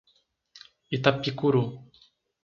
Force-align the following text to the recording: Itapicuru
Itapicuru 0.95 1.61